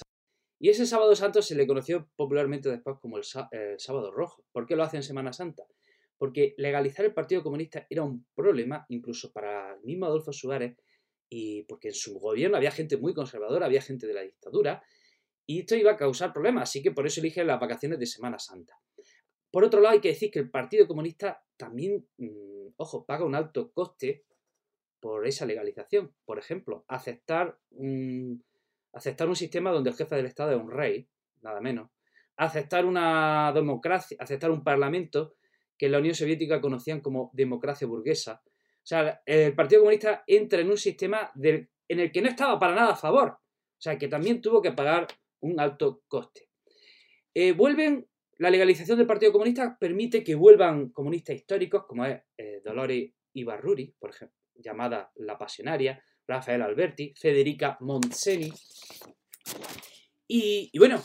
y 0.60 0.70
ese 0.70 0.86
sábado 0.86 1.14
santo 1.14 1.40
se 1.40 1.54
le 1.54 1.66
conoció 1.66 2.10
popularmente 2.16 2.68
después 2.68 2.96
como 3.00 3.16
el, 3.16 3.24
sábado 3.24 4.10
rojo. 4.10 4.44
¿Por 4.50 4.66
qué 4.66 4.74
lo 4.74 4.82
hace 4.82 4.96
en 4.96 5.04
Semana 5.04 5.32
Santa? 5.32 5.64
Porque 6.16 6.54
legalizar 6.56 7.04
el 7.04 7.14
Partido 7.14 7.44
Comunista 7.44 7.86
era 7.88 8.02
un 8.02 8.26
problema 8.34 8.84
incluso 8.88 9.32
para 9.32 9.74
el 9.74 9.82
mismo 9.82 10.06
Adolfo 10.06 10.32
Suárez 10.32 10.76
y 11.28 11.62
porque 11.64 11.88
en 11.88 11.94
su 11.94 12.18
gobierno 12.18 12.56
había 12.56 12.72
gente 12.72 12.96
muy 12.96 13.14
conservadora, 13.14 13.66
había 13.66 13.82
gente 13.82 14.08
de 14.08 14.14
la 14.14 14.22
dictadura 14.22 14.82
y 15.46 15.60
esto 15.60 15.76
iba 15.76 15.92
a 15.92 15.96
causar 15.96 16.32
problemas, 16.32 16.64
así 16.64 16.82
que 16.82 16.90
por 16.90 17.06
eso 17.06 17.20
elige 17.20 17.44
las 17.44 17.60
vacaciones 17.60 17.98
de 18.00 18.06
Semana 18.06 18.38
Santa. 18.38 18.74
Por 19.50 19.64
otro 19.64 19.80
lado, 19.80 19.94
hay 19.94 20.00
que 20.00 20.08
decir 20.08 20.30
que 20.30 20.40
el 20.40 20.50
Partido 20.50 20.86
Comunista 20.86 21.42
también, 21.56 22.06
mm, 22.18 22.74
ojo, 22.76 23.06
paga 23.06 23.24
un 23.24 23.34
alto 23.34 23.70
coste 23.72 24.24
por 25.00 25.26
esa 25.26 25.46
legalización. 25.46 26.12
Por 26.24 26.38
ejemplo, 26.38 26.84
aceptar 26.88 27.58
un, 27.70 28.44
aceptar 28.92 29.28
un 29.28 29.36
sistema 29.36 29.70
donde 29.70 29.90
el 29.90 29.96
jefe 29.96 30.16
del 30.16 30.26
Estado 30.26 30.52
es 30.52 30.62
un 30.62 30.70
rey, 30.70 31.08
nada 31.42 31.60
menos. 31.60 31.90
Aceptar 32.36 32.84
una 32.84 33.52
democracia, 33.52 34.16
aceptar 34.20 34.50
un 34.50 34.62
parlamento 34.62 35.34
que 35.76 35.86
en 35.86 35.92
la 35.92 35.98
Unión 35.98 36.14
Soviética 36.14 36.60
conocían 36.60 37.00
como 37.00 37.30
democracia 37.32 37.86
burguesa. 37.86 38.42
O 38.44 38.86
sea, 38.88 39.22
el 39.26 39.54
Partido 39.54 39.82
Comunista 39.82 40.24
entra 40.26 40.60
en 40.60 40.70
un 40.70 40.76
sistema 40.76 41.30
en 41.36 41.68
el 42.00 42.12
que 42.12 42.22
no 42.22 42.28
estaba 42.28 42.58
para 42.58 42.74
nada 42.74 42.92
a 42.92 42.96
favor. 42.96 43.28
O 43.30 43.80
sea, 43.80 43.98
que 43.98 44.08
también 44.08 44.40
tuvo 44.40 44.60
que 44.60 44.72
pagar 44.72 45.06
un 45.40 45.60
alto 45.60 46.02
coste. 46.08 46.48
Eh, 47.34 47.52
vuelven, 47.52 48.08
la 48.38 48.50
legalización 48.50 48.98
del 48.98 49.06
Partido 49.06 49.30
Comunista 49.30 49.76
permite 49.78 50.24
que 50.24 50.34
vuelvan 50.34 50.90
comunistas 50.90 51.36
históricos, 51.36 51.84
como 51.86 52.04
es 52.06 52.20
eh, 52.36 52.60
Dolores 52.64 53.12
Ibarruri, 53.34 53.94
por 53.98 54.10
ejemplo, 54.10 54.37
llamada 54.58 55.10
La 55.16 55.38
Pasionaria, 55.38 56.02
Rafael 56.26 56.62
Alberti, 56.62 57.14
Federica 57.16 57.78
Montseni. 57.80 58.52
Y, 60.26 60.78
bueno, 60.78 61.00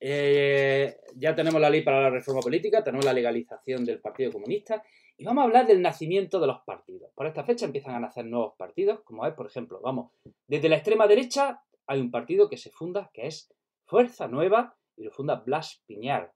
eh, 0.00 0.96
ya 1.14 1.34
tenemos 1.34 1.60
la 1.60 1.70
ley 1.70 1.82
para 1.82 2.02
la 2.02 2.10
reforma 2.10 2.40
política, 2.40 2.82
tenemos 2.82 3.04
la 3.04 3.12
legalización 3.12 3.84
del 3.84 4.00
Partido 4.00 4.32
Comunista 4.32 4.82
y 5.16 5.24
vamos 5.24 5.42
a 5.42 5.44
hablar 5.44 5.66
del 5.66 5.80
nacimiento 5.80 6.40
de 6.40 6.48
los 6.48 6.60
partidos. 6.66 7.10
Por 7.14 7.26
esta 7.26 7.44
fecha 7.44 7.64
empiezan 7.64 7.94
a 7.94 8.00
nacer 8.00 8.26
nuevos 8.26 8.54
partidos, 8.58 9.00
como 9.04 9.24
es, 9.24 9.34
por 9.34 9.46
ejemplo, 9.46 9.80
vamos, 9.80 10.10
desde 10.46 10.68
la 10.68 10.76
extrema 10.76 11.06
derecha 11.06 11.62
hay 11.86 12.00
un 12.00 12.10
partido 12.10 12.50
que 12.50 12.56
se 12.56 12.70
funda, 12.70 13.10
que 13.14 13.28
es 13.28 13.52
Fuerza 13.84 14.26
Nueva, 14.26 14.76
y 14.96 15.04
lo 15.04 15.12
funda 15.12 15.36
Blas 15.36 15.82
Piñar. 15.86 16.32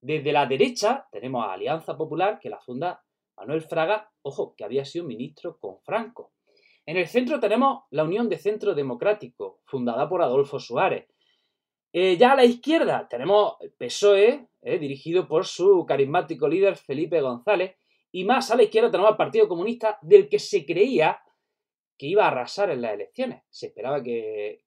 Desde 0.00 0.32
la 0.32 0.46
derecha 0.46 1.06
tenemos 1.12 1.44
a 1.44 1.52
Alianza 1.52 1.96
Popular, 1.96 2.38
que 2.40 2.48
la 2.48 2.60
funda 2.60 3.03
Manuel 3.36 3.62
Fraga, 3.62 4.12
ojo, 4.22 4.54
que 4.56 4.64
había 4.64 4.84
sido 4.84 5.04
ministro 5.04 5.58
con 5.58 5.80
Franco. 5.80 6.32
En 6.86 6.96
el 6.96 7.06
centro 7.06 7.40
tenemos 7.40 7.84
la 7.90 8.04
Unión 8.04 8.28
de 8.28 8.38
Centro 8.38 8.74
Democrático, 8.74 9.60
fundada 9.64 10.08
por 10.08 10.22
Adolfo 10.22 10.58
Suárez. 10.58 11.08
Eh, 11.92 12.16
ya 12.16 12.32
a 12.32 12.36
la 12.36 12.44
izquierda 12.44 13.08
tenemos 13.08 13.54
PSOE, 13.78 14.48
eh, 14.62 14.78
dirigido 14.78 15.26
por 15.26 15.46
su 15.46 15.86
carismático 15.86 16.48
líder 16.48 16.76
Felipe 16.76 17.20
González, 17.20 17.76
y 18.12 18.24
más 18.24 18.50
a 18.50 18.56
la 18.56 18.64
izquierda 18.64 18.90
tenemos 18.90 19.10
al 19.10 19.16
Partido 19.16 19.48
Comunista, 19.48 19.98
del 20.02 20.28
que 20.28 20.38
se 20.38 20.66
creía 20.66 21.20
que 21.96 22.06
iba 22.06 22.24
a 22.24 22.28
arrasar 22.28 22.70
en 22.70 22.82
las 22.82 22.92
elecciones. 22.92 23.42
Se 23.48 23.68
esperaba 23.68 24.02
que, 24.02 24.64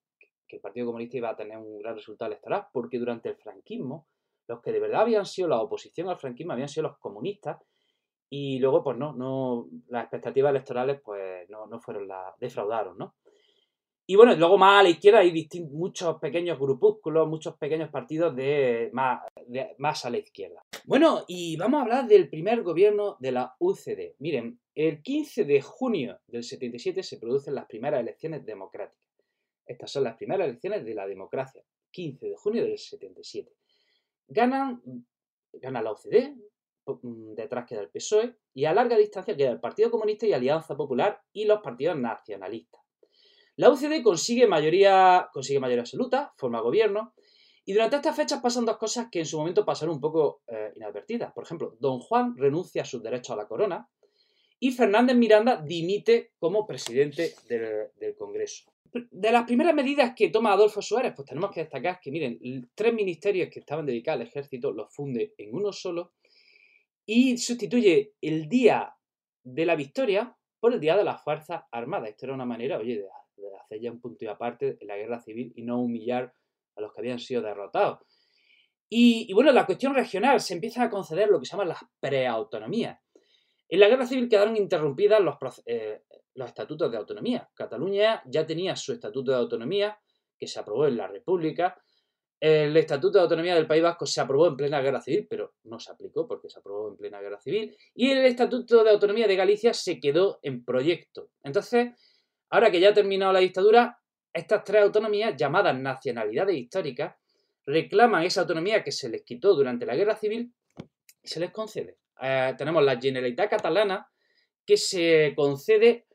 que 0.47 0.55
el 0.55 0.61
Partido 0.61 0.87
Comunista 0.87 1.17
iba 1.17 1.29
a 1.29 1.35
tener 1.35 1.57
un 1.57 1.79
gran 1.79 1.95
resultado 1.95 2.31
electoral, 2.31 2.67
porque 2.71 2.97
durante 2.97 3.29
el 3.29 3.35
franquismo, 3.35 4.07
los 4.47 4.61
que 4.61 4.71
de 4.71 4.79
verdad 4.79 5.01
habían 5.01 5.25
sido 5.25 5.49
la 5.49 5.61
oposición 5.61 6.09
al 6.09 6.17
franquismo 6.17 6.53
habían 6.53 6.69
sido 6.69 6.87
los 6.87 6.97
comunistas, 6.97 7.57
y 8.29 8.59
luego, 8.59 8.83
pues 8.83 8.97
no, 8.97 9.13
no 9.13 9.67
las 9.87 10.03
expectativas 10.03 10.51
electorales, 10.51 10.99
pues 11.03 11.49
no, 11.49 11.67
no 11.67 11.79
fueron 11.79 12.07
las, 12.07 12.37
defraudaron, 12.39 12.97
¿no? 12.97 13.15
Y 14.09 14.15
bueno, 14.15 14.33
luego 14.35 14.57
más 14.57 14.79
a 14.79 14.83
la 14.83 14.89
izquierda 14.89 15.19
hay 15.19 15.49
muchos 15.69 16.17
pequeños 16.19 16.57
grupúsculos, 16.57 17.27
muchos 17.27 17.57
pequeños 17.57 17.89
partidos 17.89 18.33
de 18.37 18.89
más, 18.93 19.21
más 19.79 20.05
a 20.05 20.09
la 20.09 20.17
izquierda. 20.17 20.63
Bueno, 20.85 21.25
y 21.27 21.57
vamos 21.57 21.79
a 21.79 21.83
hablar 21.83 22.07
del 22.07 22.29
primer 22.29 22.63
gobierno 22.63 23.17
de 23.19 23.33
la 23.33 23.53
UCD. 23.59 24.15
Miren, 24.19 24.61
el 24.73 25.01
15 25.01 25.43
de 25.43 25.61
junio 25.61 26.21
del 26.25 26.43
77 26.43 27.03
se 27.03 27.19
producen 27.19 27.53
las 27.53 27.65
primeras 27.65 27.99
elecciones 27.99 28.45
democráticas. 28.45 29.03
Estas 29.65 29.91
son 29.91 30.05
las 30.05 30.15
primeras 30.15 30.47
elecciones 30.47 30.85
de 30.85 30.95
la 30.95 31.05
democracia, 31.05 31.61
15 31.91 32.27
de 32.27 32.35
junio 32.37 32.63
del 32.63 32.77
77. 32.77 33.51
Ganan, 34.29 34.81
gana 35.51 35.81
la 35.81 35.91
UCD, 35.91 36.33
detrás 37.03 37.65
queda 37.65 37.81
el 37.81 37.89
PSOE, 37.89 38.35
y 38.53 38.65
a 38.65 38.73
larga 38.73 38.97
distancia 38.97 39.35
queda 39.35 39.51
el 39.51 39.59
Partido 39.59 39.91
Comunista 39.91 40.25
y 40.25 40.33
Alianza 40.33 40.75
Popular 40.75 41.21
y 41.33 41.45
los 41.45 41.61
partidos 41.61 41.97
nacionalistas. 41.97 42.81
La 43.55 43.69
UCD 43.71 44.03
consigue 44.03 44.47
mayoría, 44.47 45.29
consigue 45.33 45.59
mayoría 45.59 45.81
absoluta, 45.81 46.33
forma 46.37 46.61
gobierno, 46.61 47.13
y 47.65 47.73
durante 47.73 47.97
estas 47.97 48.15
fechas 48.15 48.41
pasan 48.41 48.65
dos 48.65 48.77
cosas 48.77 49.07
que 49.11 49.19
en 49.19 49.25
su 49.25 49.37
momento 49.37 49.65
pasaron 49.65 49.95
un 49.95 50.01
poco 50.01 50.41
eh, 50.47 50.71
inadvertidas. 50.75 51.33
Por 51.33 51.43
ejemplo, 51.43 51.75
don 51.79 51.99
Juan 51.99 52.37
renuncia 52.37 52.83
a 52.83 52.85
sus 52.85 53.03
derechos 53.03 53.31
a 53.31 53.35
la 53.35 53.47
corona 53.47 53.89
y 54.59 54.71
Fernández 54.71 55.17
Miranda 55.17 55.57
dimite 55.57 56.31
como 56.39 56.65
presidente 56.65 57.35
del 57.49 58.15
Congreso 58.15 58.71
de 59.11 59.31
las 59.31 59.45
primeras 59.45 59.73
medidas 59.73 60.13
que 60.15 60.29
toma 60.29 60.53
Adolfo 60.53 60.81
Suárez, 60.81 61.13
pues 61.15 61.27
tenemos 61.27 61.51
que 61.51 61.61
destacar 61.61 61.99
que, 61.99 62.11
miren, 62.11 62.39
tres 62.73 62.93
ministerios 62.93 63.49
que 63.51 63.59
estaban 63.59 63.85
dedicados 63.85 64.21
al 64.21 64.27
ejército 64.27 64.71
los 64.71 64.93
funde 64.93 65.33
en 65.37 65.53
uno 65.53 65.71
solo 65.71 66.13
y 67.07 67.37
sustituye 67.37 68.13
el 68.21 68.49
día 68.49 68.93
de 69.41 69.65
la 69.65 69.75
victoria 69.75 70.37
por 70.59 70.73
el 70.73 70.79
día 70.81 70.97
de 70.97 71.05
las 71.05 71.23
Fuerzas 71.23 71.63
Armadas. 71.71 72.09
Esto 72.09 72.25
era 72.25 72.35
una 72.35 72.45
manera, 72.45 72.77
oye, 72.77 72.97
de, 72.97 73.07
hacer 73.63 73.79
ya 73.79 73.91
un 73.91 74.01
punto 74.01 74.25
y 74.25 74.27
aparte 74.27 74.77
en 74.81 74.87
la 74.87 74.97
guerra 74.97 75.19
civil 75.21 75.53
y 75.55 75.63
no 75.63 75.79
humillar 75.79 76.33
a 76.75 76.81
los 76.81 76.93
que 76.93 76.99
habían 76.99 77.19
sido 77.19 77.41
derrotados. 77.41 77.99
Y, 78.89 79.31
bueno, 79.33 79.51
la 79.51 79.65
cuestión 79.65 79.95
regional 79.95 80.39
se 80.41 80.53
empieza 80.53 80.83
a 80.83 80.89
conceder 80.89 81.29
lo 81.29 81.39
que 81.39 81.45
se 81.45 81.51
llama 81.51 81.65
las 81.65 81.79
preautonomías. 81.99 82.99
En 83.69 83.79
la 83.79 83.87
guerra 83.87 84.05
civil 84.05 84.29
quedaron 84.29 84.55
interrumpidas 84.55 85.21
los, 85.21 85.35
eh, 85.65 86.03
los 86.35 86.47
estatutos 86.49 86.91
de 86.91 86.97
autonomía. 86.97 87.49
Cataluña 87.53 88.21
ya 88.25 88.45
tenía 88.45 88.75
su 88.75 88.93
estatuto 88.93 89.31
de 89.31 89.37
autonomía, 89.37 89.97
que 90.37 90.47
se 90.47 90.59
aprobó 90.59 90.87
en 90.87 90.97
la 90.97 91.07
República. 91.07 91.81
El 92.39 92.77
estatuto 92.77 93.17
de 93.17 93.23
autonomía 93.23 93.55
del 93.55 93.65
País 93.65 93.81
Vasco 93.81 94.05
se 94.05 94.21
aprobó 94.21 94.47
en 94.47 94.55
plena 94.55 94.79
guerra 94.81 95.01
civil, 95.01 95.25
pero 95.27 95.55
no 95.63 95.79
se 95.79 95.91
aplicó 95.91 96.27
porque 96.27 96.49
se 96.49 96.59
aprobó 96.59 96.89
en 96.89 96.97
plena 96.97 97.19
guerra 97.19 97.39
civil. 97.39 97.75
Y 97.95 98.11
el 98.11 98.25
estatuto 98.25 98.83
de 98.83 98.91
autonomía 98.91 99.27
de 99.27 99.35
Galicia 99.35 99.73
se 99.73 99.99
quedó 99.99 100.39
en 100.43 100.63
proyecto. 100.63 101.31
Entonces, 101.43 101.93
ahora 102.49 102.69
que 102.69 102.79
ya 102.79 102.89
ha 102.89 102.93
terminado 102.93 103.33
la 103.33 103.39
dictadura, 103.39 103.99
estas 104.31 104.63
tres 104.63 104.83
autonomías, 104.83 105.35
llamadas 105.35 105.75
nacionalidades 105.79 106.55
históricas, 106.55 107.15
reclaman 107.65 108.23
esa 108.23 108.41
autonomía 108.41 108.83
que 108.83 108.91
se 108.91 109.09
les 109.09 109.23
quitó 109.23 109.55
durante 109.55 109.85
la 109.85 109.95
guerra 109.95 110.15
civil 110.15 110.53
y 111.23 111.27
se 111.27 111.39
les 111.39 111.51
concede. 111.51 111.97
Eh, 112.21 112.53
tenemos 112.55 112.83
la 112.83 112.99
Generalitat 112.99 113.49
Catalana, 113.49 114.07
que 114.65 114.77
se 114.77 115.33
concede 115.35 116.05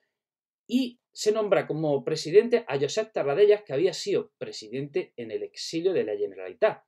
y 0.69 0.99
se 1.13 1.31
nombra 1.33 1.67
como 1.67 2.03
presidente 2.05 2.65
a 2.67 2.79
Josep 2.79 3.13
Tarradellas, 3.13 3.63
que 3.63 3.75
había 3.75 3.93
sido 3.93 4.33
presidente 4.39 5.13
en 5.17 5.31
el 5.31 5.43
exilio 5.43 5.93
de 5.93 6.05
la 6.05 6.17
Generalitat. 6.17 6.83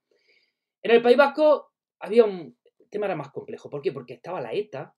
En 0.83 0.91
el 0.91 1.03
País 1.03 1.17
Vasco 1.17 1.73
había 1.99 2.25
un 2.25 2.57
tema 2.91 3.07
era 3.07 3.17
más 3.17 3.31
complejo. 3.31 3.69
¿Por 3.69 3.83
qué? 3.83 3.93
Porque 3.93 4.15
estaba 4.15 4.41
la 4.41 4.53
ETA 4.55 4.95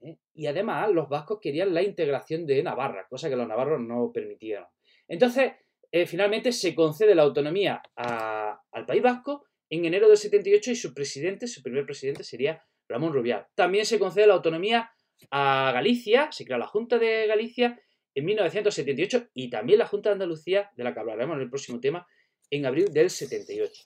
¿eh? 0.00 0.18
y 0.34 0.46
además 0.46 0.90
los 0.90 1.08
vascos 1.08 1.38
querían 1.40 1.74
la 1.74 1.82
integración 1.82 2.46
de 2.46 2.62
Navarra, 2.62 3.06
cosa 3.08 3.28
que 3.28 3.36
los 3.36 3.48
navarros 3.48 3.80
no 3.80 4.12
permitieron. 4.12 4.66
Entonces, 5.08 5.52
eh, 5.90 6.06
finalmente 6.06 6.52
se 6.52 6.74
concede 6.74 7.14
la 7.14 7.22
autonomía 7.22 7.82
al 7.96 8.86
País 8.86 9.02
Vasco 9.02 9.44
en 9.70 9.84
enero 9.84 10.08
del 10.08 10.16
78 10.16 10.70
y 10.70 10.76
su 10.76 10.94
presidente, 10.94 11.46
su 11.46 11.62
primer 11.62 11.84
presidente 11.84 12.24
sería 12.24 12.62
Ramón 12.88 13.12
Rubial. 13.12 13.46
También 13.54 13.84
se 13.84 13.98
concede 13.98 14.26
la 14.26 14.34
autonomía 14.34 14.90
a 15.30 15.72
Galicia, 15.72 16.30
se 16.30 16.44
crea 16.44 16.58
la 16.58 16.66
Junta 16.66 16.98
de 16.98 17.26
Galicia 17.26 17.80
en 18.18 18.24
1978 18.24 19.28
y 19.34 19.48
también 19.48 19.78
la 19.78 19.86
Junta 19.86 20.08
de 20.08 20.14
Andalucía, 20.14 20.72
de 20.76 20.82
la 20.82 20.92
que 20.92 20.98
hablaremos 20.98 21.36
en 21.36 21.42
el 21.42 21.48
próximo 21.48 21.78
tema, 21.78 22.04
en 22.50 22.66
abril 22.66 22.92
del 22.92 23.10
78. 23.10 23.84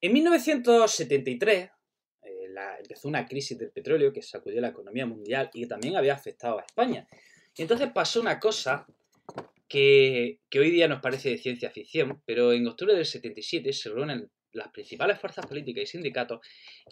En 0.00 0.12
1973 0.12 1.70
eh, 2.22 2.54
empezó 2.80 3.08
una 3.08 3.26
crisis 3.26 3.58
del 3.58 3.72
petróleo 3.72 4.12
que 4.12 4.22
sacudió 4.22 4.60
la 4.60 4.68
economía 4.68 5.06
mundial 5.06 5.50
y 5.52 5.62
que 5.62 5.66
también 5.66 5.96
había 5.96 6.14
afectado 6.14 6.60
a 6.60 6.62
España. 6.62 7.08
Y 7.56 7.62
entonces 7.62 7.90
pasó 7.92 8.20
una 8.20 8.38
cosa 8.38 8.86
que, 9.68 10.38
que, 10.48 10.60
hoy 10.60 10.70
día 10.70 10.86
nos 10.86 11.00
parece 11.00 11.30
de 11.30 11.38
ciencia 11.38 11.70
ficción, 11.70 12.22
pero 12.24 12.52
en 12.52 12.66
octubre 12.68 12.94
del 12.94 13.06
77 13.06 13.72
se 13.72 13.88
reúnen 13.88 14.30
las 14.52 14.68
principales 14.68 15.18
fuerzas 15.18 15.46
políticas 15.46 15.84
y 15.84 15.86
sindicatos 15.86 16.40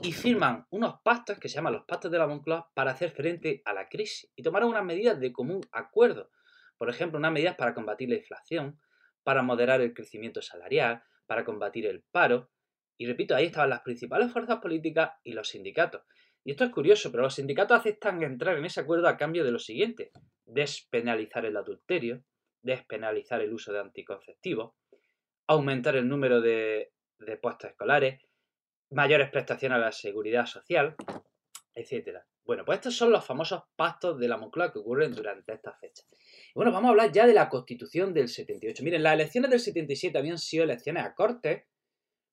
y 0.01 0.13
firman 0.13 0.67
unos 0.71 0.97
pactos 1.05 1.39
que 1.39 1.49
se 1.49 1.57
llaman 1.57 1.75
los 1.75 1.85
pactos 1.85 2.11
de 2.11 2.19
la 2.19 2.27
Moncloa 2.27 2.71
para 2.75 2.93
hacer 2.93 3.11
frente 3.11 3.63
a 3.65 3.73
la 3.73 3.89
crisis 3.89 4.31
y 4.35 4.43
tomaron 4.43 4.71
unas 4.71 4.85
medidas 4.85 5.21
de 5.21 5.33
común 5.33 5.61
acuerdo. 5.73 6.31
Por 6.79 6.89
ejemplo, 6.89 7.19
unas 7.19 7.33
medidas 7.33 7.57
para 7.57 7.75
combatir 7.75 8.09
la 8.09 8.17
inflación, 8.17 8.81
para 9.23 9.43
moderar 9.43 9.81
el 9.81 9.93
crecimiento 9.93 10.41
salarial, 10.41 11.03
para 11.27 11.45
combatir 11.45 11.87
el 11.87 12.03
paro. 12.11 12.51
Y 12.97 13.07
repito, 13.07 13.35
ahí 13.35 13.47
estaban 13.47 13.71
las 13.71 13.81
principales 13.81 14.33
fuerzas 14.33 14.59
políticas 14.61 15.13
y 15.23 15.33
los 15.33 15.49
sindicatos. 15.49 16.03
Y 16.43 16.53
esto 16.53 16.65
es 16.65 16.71
curioso, 16.71 17.11
pero 17.11 17.25
los 17.25 17.35
sindicatos 17.35 17.79
aceptan 17.79 18.23
entrar 18.23 18.57
en 18.57 18.65
ese 18.65 18.81
acuerdo 18.81 19.09
a 19.09 19.17
cambio 19.17 19.45
de 19.45 19.53
lo 19.53 19.59
siguiente. 19.59 20.11
Despenalizar 20.47 21.45
el 21.45 21.57
adulterio, 21.57 22.25
despenalizar 22.63 23.43
el 23.43 23.53
uso 23.53 23.73
de 23.73 23.81
anticonceptivos, 23.81 24.75
aumentar 25.47 25.97
el 25.97 26.09
número 26.09 26.41
de 26.41 26.93
de 27.21 27.37
puestos 27.37 27.71
escolares, 27.71 28.21
mayores 28.91 29.31
prestaciones 29.31 29.77
a 29.77 29.81
la 29.81 29.93
seguridad 29.93 30.47
social, 30.47 30.97
etcétera. 31.75 32.27
Bueno, 32.45 32.65
pues 32.65 32.79
estos 32.79 32.97
son 32.97 33.13
los 33.13 33.25
famosos 33.25 33.63
pactos 33.77 34.19
de 34.19 34.27
la 34.27 34.37
Moncloa 34.37 34.73
que 34.73 34.81
ocurren 34.81 35.15
durante 35.15 35.53
estas 35.53 35.79
fechas. 35.79 36.09
Bueno, 36.55 36.73
vamos 36.73 36.89
a 36.89 36.91
hablar 36.91 37.13
ya 37.13 37.27
de 37.27 37.35
la 37.35 37.49
Constitución 37.49 38.13
del 38.13 38.29
78. 38.29 38.83
Miren, 38.83 39.03
las 39.03 39.15
elecciones 39.15 39.51
del 39.51 39.61
77 39.61 40.19
habían 40.19 40.39
sido 40.39 40.65
elecciones 40.65 41.05
a 41.05 41.15
Cortes, 41.15 41.65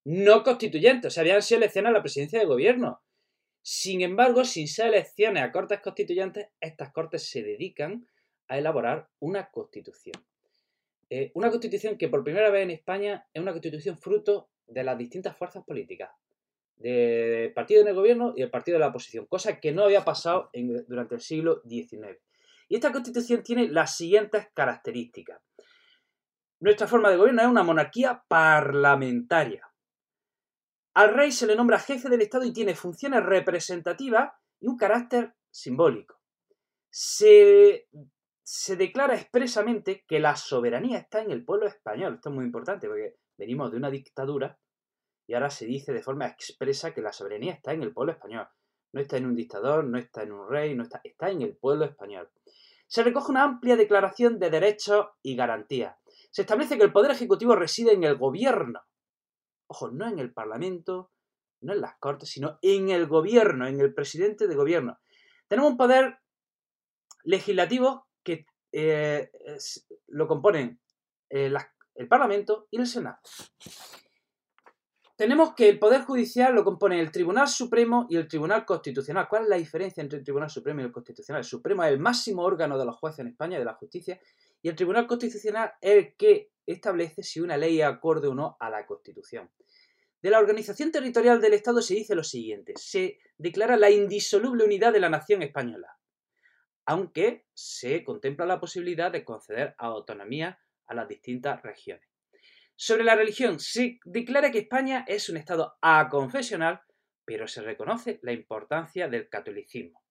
no 0.06 0.44
constituyentes, 0.44 1.08
o 1.08 1.14
sea, 1.14 1.22
habían 1.22 1.42
sido 1.42 1.60
elecciones 1.60 1.90
a 1.90 1.94
la 1.94 2.02
presidencia 2.02 2.40
de 2.40 2.46
gobierno. 2.46 3.02
Sin 3.62 4.02
embargo, 4.02 4.46
sin 4.46 4.68
ser 4.68 4.88
elecciones 4.88 5.44
a 5.44 5.52
Cortes 5.52 5.82
constituyentes, 5.82 6.48
estas 6.62 6.92
Cortes 6.92 7.30
se 7.30 7.44
dedican 7.44 8.08
a 8.48 8.58
elaborar 8.58 9.10
una 9.20 9.50
constitución. 9.52 10.16
Eh, 11.10 11.32
una 11.36 11.50
constitución 11.50 11.98
que 11.98 12.10
por 12.10 12.24
primera 12.24 12.50
vez 12.50 12.64
en 12.64 12.72
España 12.72 13.28
es 13.34 13.42
una 13.42 13.52
constitución 13.52 13.98
fruto 13.98 14.50
de 14.68 14.84
las 14.84 14.98
distintas 14.98 15.36
fuerzas 15.38 15.64
políticas. 15.64 16.12
del 16.76 17.54
partido 17.54 17.82
en 17.82 17.88
el 17.88 17.96
gobierno 17.96 18.34
y 18.36 18.44
el 18.44 18.52
partido 18.52 18.76
de 18.76 18.82
la 18.82 18.90
oposición, 18.90 19.26
cosa 19.26 19.60
que 19.60 19.72
no 19.72 19.84
había 19.84 20.06
pasado 20.06 20.52
durante 20.88 21.16
el 21.16 21.22
siglo 21.22 21.64
XIX. 21.68 22.20
Y 22.70 22.76
esta 22.76 22.92
constitución 22.92 23.42
tiene 23.42 23.68
las 23.68 23.98
siguientes 23.98 24.48
características. 24.54 25.42
Nuestra 26.60 26.88
forma 26.88 27.10
de 27.10 27.18
gobierno 27.18 27.42
es 27.42 27.48
una 27.48 27.64
monarquía 27.64 28.24
parlamentaria. 28.28 29.68
Al 30.96 31.14
rey 31.14 31.32
se 31.32 31.46
le 31.46 31.56
nombra 31.56 31.78
jefe 31.78 32.10
del 32.10 32.22
Estado 32.22 32.44
y 32.44 32.54
tiene 32.54 32.74
funciones 32.74 33.24
representativas 33.24 34.32
y 34.60 34.68
un 34.68 34.78
carácter 34.78 35.36
simbólico. 35.52 36.20
Se, 36.90 37.88
se, 38.42 38.76
declara 38.76 39.14
expresamente 39.14 40.04
que 40.08 40.20
la 40.20 40.36
soberanía 40.36 40.98
está 40.98 41.22
en 41.22 41.30
el 41.30 41.46
pueblo 41.46 41.68
español. 41.68 42.16
Esto 42.16 42.30
es 42.30 42.36
muy 42.36 42.46
importante 42.46 42.88
porque 42.88 43.18
venimos 43.38 43.72
de 43.72 43.78
una 43.78 43.90
dictadura 43.90 44.60
y 45.28 45.34
ahora 45.34 45.50
se 45.50 45.66
dice 45.66 45.94
de 45.94 46.02
forma 46.02 46.28
expresa 46.28 46.94
que 46.94 47.02
la 47.02 47.14
soberanía 47.14 47.54
está 47.54 47.74
en 47.74 47.84
el 47.84 47.94
pueblo 47.94 48.14
español. 48.14 48.48
No 48.94 49.02
está 49.02 49.18
en 49.18 49.26
un 49.26 49.36
dictador, 49.36 49.84
no 49.84 49.98
está 49.98 50.24
en 50.24 50.32
un 50.32 50.50
rey, 50.50 50.74
no 50.74 50.84
está, 50.84 51.02
está 51.04 51.30
en 51.30 51.42
el 51.42 51.56
pueblo 51.58 51.86
español. 51.86 52.30
Se 52.88 53.04
recoge 53.04 53.32
una 53.32 53.44
amplia 53.44 53.76
declaración 53.76 54.40
de 54.40 54.50
derechos 54.50 55.08
y 55.22 55.36
garantías. 55.36 55.98
Se 56.32 56.44
establece 56.44 56.78
que 56.78 56.84
el 56.84 56.94
poder 56.94 57.12
ejecutivo 57.12 57.56
reside 57.56 57.92
en 57.94 58.06
el 58.06 58.16
gobierno. 58.16 58.82
Ojo, 59.68 59.92
no 59.92 60.08
en 60.08 60.20
el 60.20 60.34
parlamento, 60.34 61.12
no 61.60 61.74
en 61.74 61.82
las 61.82 61.98
cortes, 61.98 62.30
sino 62.30 62.58
en 62.62 62.90
el 62.90 63.08
gobierno, 63.08 63.68
en 63.68 63.82
el 63.82 63.94
presidente 63.94 64.48
de 64.48 64.56
gobierno. 64.56 65.00
Tenemos 65.50 65.72
un 65.72 65.78
poder 65.78 66.20
legislativo 67.24 68.08
que 68.24 68.46
eh, 68.72 69.30
lo 70.08 70.28
componen 70.28 70.80
eh, 71.30 71.50
el 71.98 72.08
Parlamento 72.08 72.68
y 72.72 72.80
el 72.80 72.88
Senado 72.88 73.20
tenemos 75.18 75.56
que 75.56 75.68
el 75.68 75.80
Poder 75.80 76.04
Judicial 76.04 76.54
lo 76.54 76.64
compone 76.64 77.00
el 77.00 77.12
Tribunal 77.12 77.48
Supremo 77.48 78.06
y 78.08 78.18
el 78.18 78.28
Tribunal 78.28 78.66
Constitucional. 78.66 79.28
¿Cuál 79.28 79.44
es 79.44 79.50
la 79.50 79.56
diferencia 79.56 80.02
entre 80.02 80.20
el 80.20 80.24
Tribunal 80.24 80.52
Supremo 80.52 80.80
y 80.80 80.84
el 80.84 80.92
Constitucional? 80.92 81.40
El 81.40 81.46
Supremo 81.46 81.84
es 81.84 81.92
el 81.92 82.00
máximo 82.00 82.44
órgano 82.44 82.78
de 82.78 82.86
los 82.86 82.98
jueces 82.98 83.20
en 83.20 83.30
España, 83.30 83.58
de 83.58 83.66
la 83.66 83.74
justicia, 83.74 84.22
y 84.62 84.70
el 84.70 84.76
Tribunal 84.76 85.08
Constitucional 85.08 85.72
es 85.82 85.92
el 85.92 86.16
que 86.16 86.52
establece 86.68 87.24
si 87.24 87.40
una 87.40 87.58
ley 87.58 87.82
es 87.82 87.88
acorde 87.88 88.28
o 88.28 88.36
no 88.36 88.58
a 88.60 88.70
la 88.70 88.86
Constitución. 88.86 89.50
De 90.22 90.30
la 90.30 90.38
organización 90.38 90.92
territorial 90.92 91.42
del 91.42 91.54
Estado 91.54 91.82
se 91.82 91.96
dice 91.96 92.14
lo 92.14 92.24
siguiente, 92.24 92.74
se 92.76 93.18
declara 93.40 93.76
la 93.76 93.90
indisoluble 93.90 94.66
unidad 94.66 94.94
de 94.94 95.00
la 95.00 95.10
nación 95.10 95.42
española, 95.42 95.98
aunque 96.86 97.48
se 97.56 98.04
contempla 98.04 98.46
la 98.46 98.60
posibilidad 98.60 99.12
de 99.12 99.26
conceder 99.26 99.74
autonomía 99.80 100.60
a 100.88 100.96
las 100.96 101.08
distintas 101.08 101.62
regiones. 101.62 102.08
Sobre 102.76 103.04
la 103.04 103.16
religión, 103.16 103.60
se 103.60 104.00
declara 104.06 104.52
que 104.52 104.60
España 104.60 105.04
es 105.08 105.30
un 105.30 105.38
Estado 105.38 105.78
aconfesional, 105.82 106.82
pero 107.26 107.48
se 107.48 107.62
reconoce 107.62 108.20
la 108.22 108.32
importancia 108.32 109.08
del 109.08 109.30
catolicismo. 109.30 110.04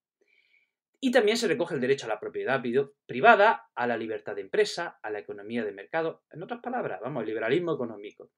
Y 0.98 1.12
también 1.12 1.36
se 1.36 1.46
recoge 1.46 1.74
el 1.74 1.80
derecho 1.80 2.06
a 2.06 2.08
la 2.08 2.18
propiedad 2.18 2.62
privada, 3.06 3.70
a 3.74 3.86
la 3.86 3.96
libertad 3.96 4.34
de 4.34 4.40
empresa, 4.40 4.98
a 5.02 5.10
la 5.10 5.20
economía 5.20 5.64
de 5.64 5.72
mercado, 5.72 6.24
en 6.32 6.42
otras 6.42 6.60
palabras, 6.60 7.00
vamos, 7.00 7.22
el 7.22 7.28
liberalismo 7.28 7.74
económico. 7.74 8.30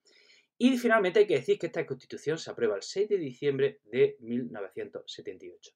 Y 0.59 0.77
finalmente 0.77 1.21
hay 1.21 1.27
que 1.27 1.37
decir 1.37 1.59
que 1.59 1.67
esta 1.67 1.87
constitución 1.87 2.37
se 2.37 2.51
aprueba 2.51 2.77
el 2.77 2.83
6 2.83 3.09
de 3.09 3.17
diciembre 3.17 3.81
de 3.85 4.17
1978. 4.21 5.73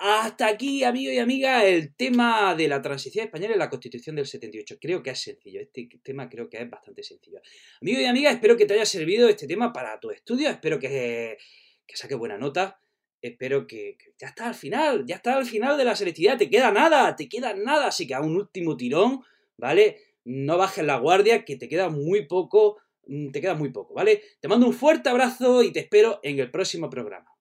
Hasta 0.00 0.46
aquí, 0.46 0.84
amigos 0.84 1.14
y 1.14 1.18
amigas, 1.18 1.64
el 1.64 1.92
tema 1.96 2.54
de 2.54 2.68
la 2.68 2.80
transición 2.80 3.24
española 3.24 3.56
y 3.56 3.58
la 3.58 3.68
Constitución 3.68 4.14
del 4.14 4.26
78. 4.26 4.76
Creo 4.80 5.02
que 5.02 5.10
es 5.10 5.18
sencillo, 5.18 5.60
este 5.60 5.88
tema 6.04 6.28
creo 6.28 6.48
que 6.48 6.58
es 6.58 6.70
bastante 6.70 7.02
sencillo. 7.02 7.40
Amigos 7.82 8.02
y 8.02 8.04
amigas, 8.04 8.34
espero 8.34 8.56
que 8.56 8.64
te 8.64 8.74
haya 8.74 8.86
servido 8.86 9.28
este 9.28 9.48
tema 9.48 9.72
para 9.72 9.98
tu 9.98 10.12
estudio, 10.12 10.50
espero 10.50 10.78
que, 10.78 11.36
que 11.84 11.96
saques 11.96 12.16
buena 12.16 12.38
nota, 12.38 12.80
espero 13.20 13.66
que, 13.66 13.98
ya 14.16 14.28
está 14.28 14.46
al 14.46 14.54
final, 14.54 15.04
ya 15.04 15.16
está 15.16 15.36
al 15.36 15.46
final 15.46 15.76
de 15.76 15.84
la 15.84 15.96
selectividad, 15.96 16.38
te 16.38 16.48
queda 16.48 16.70
nada, 16.70 17.16
te 17.16 17.28
queda 17.28 17.54
nada, 17.54 17.88
así 17.88 18.06
que 18.06 18.14
a 18.14 18.20
un 18.20 18.36
último 18.36 18.76
tirón, 18.76 19.24
¿vale? 19.56 19.98
No 20.24 20.58
bajes 20.58 20.84
la 20.84 20.98
guardia, 20.98 21.44
que 21.44 21.56
te 21.56 21.68
queda 21.68 21.88
muy 21.88 22.26
poco, 22.26 22.76
mm, 23.08 23.32
te 23.32 23.40
queda 23.40 23.56
muy 23.56 23.70
poco, 23.70 23.94
¿vale? 23.94 24.22
Te 24.38 24.46
mando 24.46 24.68
un 24.68 24.74
fuerte 24.74 25.08
abrazo 25.08 25.64
y 25.64 25.72
te 25.72 25.80
espero 25.80 26.20
en 26.22 26.38
el 26.38 26.52
próximo 26.52 26.88
programa. 26.88 27.37